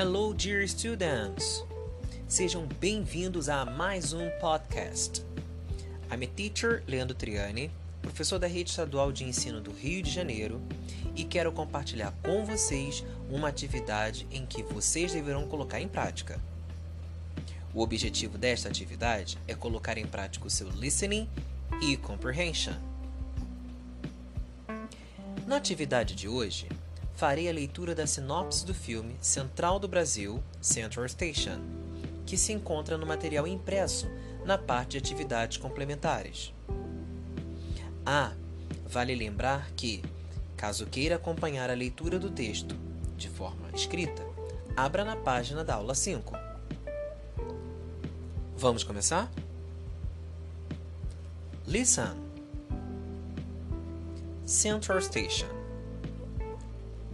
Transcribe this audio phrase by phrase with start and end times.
[0.00, 1.62] Hello, dear students!
[2.26, 5.22] Sejam bem-vindos a mais um podcast.
[6.10, 7.70] I'm a teacher, Leandro Triani,
[8.00, 10.58] professor da Rede Estadual de Ensino do Rio de Janeiro,
[11.14, 16.40] e quero compartilhar com vocês uma atividade em que vocês deverão colocar em prática.
[17.74, 21.28] O objetivo desta atividade é colocar em prática o seu listening
[21.82, 22.72] e comprehension.
[25.46, 26.66] Na atividade de hoje,
[27.20, 31.60] farei a leitura da sinopse do filme Central do Brasil, Central Station,
[32.24, 34.10] que se encontra no material impresso
[34.42, 36.54] na parte de atividades complementares.
[38.06, 38.32] Ah,
[38.88, 40.02] vale lembrar que,
[40.56, 42.74] caso queira acompanhar a leitura do texto
[43.18, 44.24] de forma escrita,
[44.74, 46.32] abra na página da aula 5.
[48.56, 49.30] Vamos começar?
[51.66, 52.16] Listen.
[54.46, 55.59] Central Station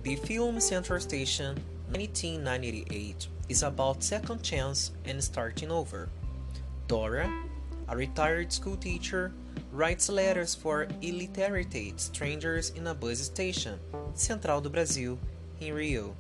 [0.07, 1.57] The film Central Station
[1.91, 6.09] 1998 is about second chance and starting over.
[6.87, 7.29] Dora,
[7.89, 9.33] a retired school teacher,
[9.73, 13.81] writes letters for illiterate strangers in a bus station,
[14.15, 15.19] Central do Brasil,
[15.59, 16.15] in Rio.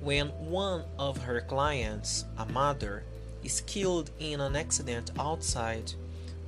[0.00, 3.04] When one of her clients, a mother,
[3.44, 5.92] is killed in an accident outside,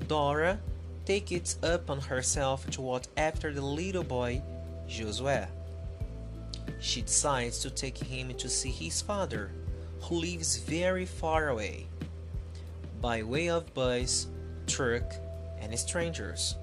[0.08, 0.60] Dora
[1.04, 4.40] takes it upon herself to watch after the little boy,
[4.88, 5.46] Josué
[6.80, 9.50] she decides to take him to see his father,
[10.02, 11.86] who lives very far away,
[13.00, 14.26] by way of bus,
[14.66, 15.14] truck,
[15.60, 16.56] and strangers.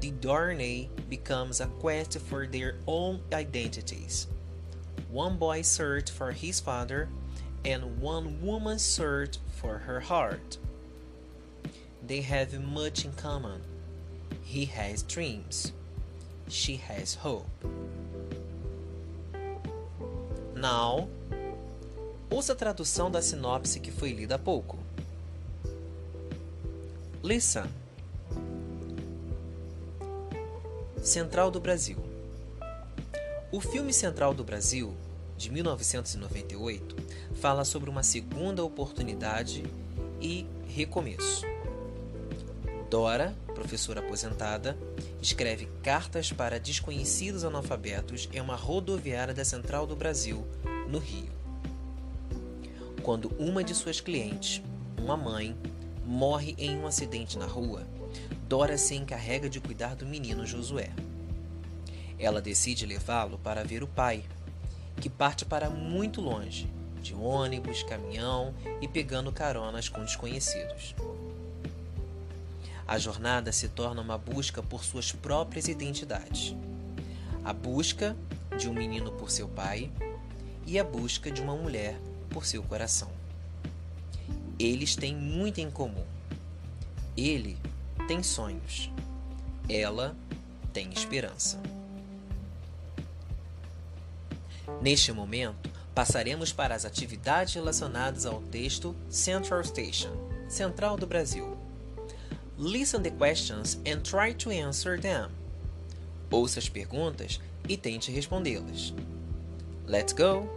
[0.00, 4.26] The journey becomes a quest for their own identities.
[5.10, 7.08] One boy searches for his father,
[7.64, 10.58] and one woman searches for her heart.
[12.06, 13.62] They have much in common.
[14.42, 15.72] He has dreams.
[16.48, 17.48] She has hope.
[20.54, 21.08] Now.
[22.30, 24.78] Ouça a tradução da sinopse que foi lida há pouco.
[27.22, 27.64] Listen.
[31.02, 31.98] Central do Brasil.
[33.52, 34.94] O filme Central do Brasil,
[35.36, 36.96] de 1998,
[37.34, 39.64] fala sobre uma segunda oportunidade
[40.20, 41.44] e recomeço.
[42.90, 44.76] Dora, professora aposentada,
[45.22, 50.46] escreve cartas para desconhecidos analfabetos em uma rodoviária da Central do Brasil,
[50.88, 51.32] no Rio.
[53.02, 54.62] Quando uma de suas clientes,
[54.98, 55.56] uma mãe,
[56.04, 57.86] morre em um acidente na rua,
[58.48, 60.90] Dora se encarrega de cuidar do menino Josué.
[62.18, 64.24] Ela decide levá-lo para ver o pai,
[65.00, 66.70] que parte para muito longe,
[67.02, 70.94] de ônibus, caminhão e pegando caronas com desconhecidos.
[72.86, 76.54] A jornada se torna uma busca por suas próprias identidades.
[77.42, 78.14] A busca
[78.58, 79.90] de um menino por seu pai
[80.66, 81.98] e a busca de uma mulher
[82.30, 83.10] por seu coração.
[84.58, 86.04] Eles têm muito em comum.
[87.16, 87.56] Ele
[88.06, 88.90] tem sonhos.
[89.68, 90.14] Ela
[90.72, 91.60] tem esperança.
[94.82, 100.12] Neste momento, passaremos para as atividades relacionadas ao texto Central Station,
[100.48, 101.63] Central do Brasil.
[102.56, 105.30] Listen the questions and try to answer them.
[106.30, 108.92] Ouça as perguntas e tente respondê-las.
[109.86, 110.48] Let's go!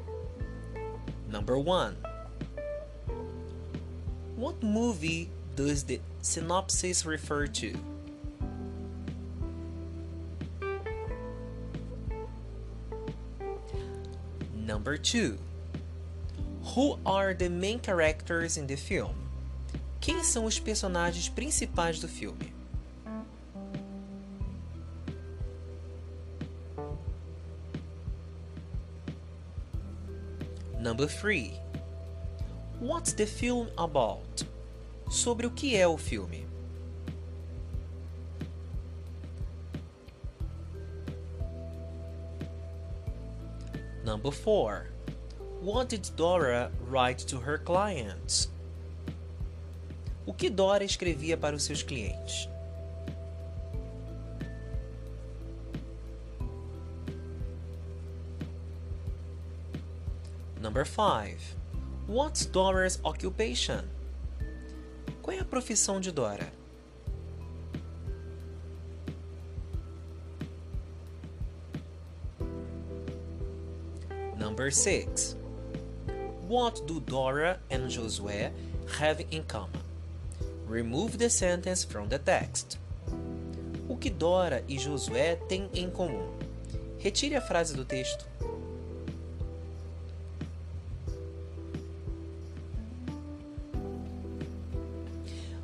[1.29, 1.97] Number 1
[4.35, 7.75] What movie does the synopsis refer to?
[14.55, 15.37] Number 2
[16.75, 19.26] Who are the main characters in the film?
[19.99, 22.53] Quem são os personagens principais do filme?
[30.79, 31.51] Number 3.
[32.79, 34.47] What's the film about?
[35.09, 36.45] Sobre o que é o filme?
[44.05, 44.87] Number 4.
[45.61, 48.47] What did Dora write to her clients?
[50.27, 52.49] O que Dora escrevia para os seus clientes?
[60.59, 61.37] Number 5.
[62.09, 63.85] What's Dora's occupation?
[65.21, 66.51] Qual é a profissão de Dora?
[74.37, 75.37] Number 6.
[76.49, 78.51] What do Dora and Josué
[78.99, 79.76] have in common?
[80.67, 82.77] Remove the sentence from the text.
[83.87, 86.29] O que Dora e Josué têm em comum?
[86.99, 88.27] Retire a frase do texto.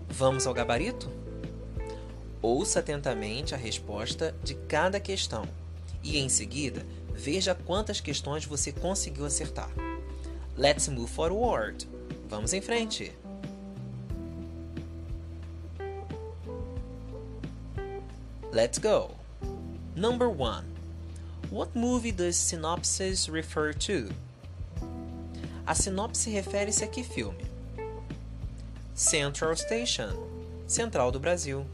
[0.08, 1.12] Vamos ao gabarito?
[2.42, 5.44] Ouça atentamente a resposta de cada questão
[6.02, 9.70] e, em seguida, veja quantas questões você conseguiu acertar.
[10.58, 11.90] Let's move forward.
[12.30, 13.12] Vamos em frente.
[18.54, 19.16] Let's go.
[19.96, 20.64] Number 1.
[21.50, 24.12] What movie does synopsis refer to?
[25.66, 27.36] A sinopse refere-se a que filme?
[28.94, 30.16] Central Station,
[30.68, 31.66] Central do Brasil.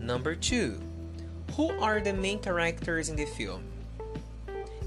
[0.00, 0.80] Number 2.
[1.54, 3.62] Who are the main characters in the film?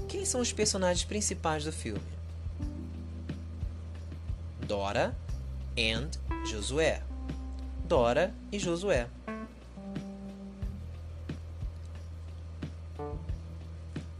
[0.08, 2.04] Quem são os personagens principais do filme?
[4.68, 5.16] Dora
[5.78, 7.00] and Josué.
[7.86, 9.06] Dora e Josué.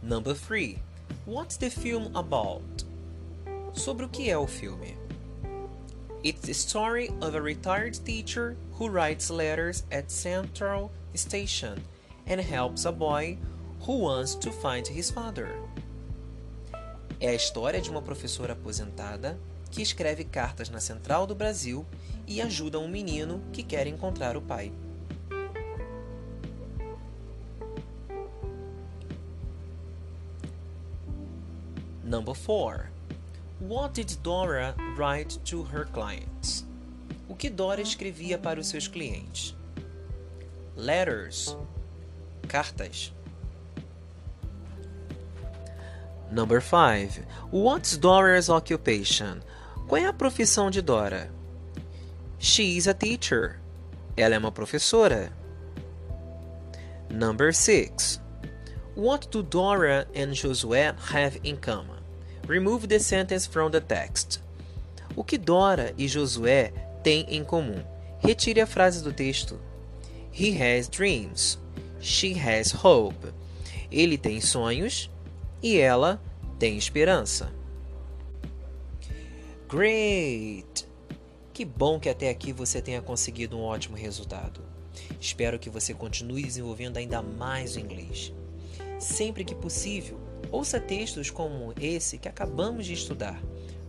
[0.01, 0.79] Number 3.
[1.25, 2.83] What's the film about?
[3.73, 4.97] Sobre o que é o filme?
[6.23, 11.81] It's the story of a retired teacher who writes letters at Central Station
[12.27, 13.37] and helps a boy
[13.81, 15.49] who wants to find his father.
[17.19, 19.39] É a história de uma professora aposentada
[19.71, 21.85] que escreve cartas na Central do Brasil
[22.27, 24.71] e ajuda um menino que quer encontrar o pai.
[32.03, 32.89] Number 4.
[33.59, 36.65] What did Dora write to her clients?
[37.27, 39.55] O que Dora escrevia para os seus clientes?
[40.75, 41.57] Letters.
[42.47, 43.11] Cartas.
[46.31, 47.25] Number 5.
[47.51, 49.39] What's Dora's occupation?
[49.87, 51.31] Qual é a profissão de Dora?
[52.43, 53.57] She's a teacher.
[54.17, 55.31] Ela é uma professora.
[57.09, 58.19] Number 6.
[58.97, 62.03] What do Dora and Josué have in common?
[62.45, 64.41] Remove the sentence from the text.
[65.15, 67.81] O que Dora e Josué têm em comum?
[68.19, 69.57] Retire a frase do texto.
[70.29, 71.57] He has dreams.
[72.01, 73.33] She has hope.
[73.89, 75.09] Ele tem sonhos
[75.61, 76.21] e ela
[76.59, 77.53] tem esperança.
[79.69, 80.91] Great!
[81.53, 84.61] Que bom que até aqui você tenha conseguido um ótimo resultado.
[85.19, 88.33] Espero que você continue desenvolvendo ainda mais o inglês.
[88.99, 90.19] Sempre que possível,
[90.53, 93.41] Ouça textos como esse que acabamos de estudar,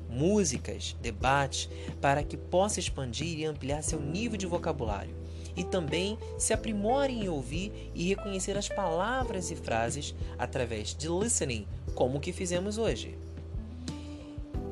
[0.09, 1.69] músicas, debates,
[2.01, 5.15] para que possa expandir e ampliar seu nível de vocabulário.
[5.55, 11.67] E também se aprimore em ouvir e reconhecer as palavras e frases através de listening,
[11.95, 13.17] como o que fizemos hoje.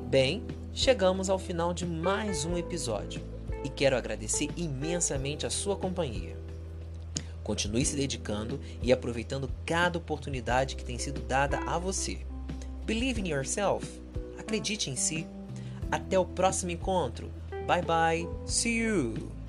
[0.09, 3.22] Bem, chegamos ao final de mais um episódio
[3.64, 6.36] e quero agradecer imensamente a sua companhia.
[7.42, 12.19] Continue se dedicando e aproveitando cada oportunidade que tem sido dada a você.
[12.84, 13.86] Believe in yourself.
[14.38, 15.26] Acredite em si.
[15.90, 17.30] Até o próximo encontro.
[17.66, 18.28] Bye bye.
[18.46, 19.42] See you.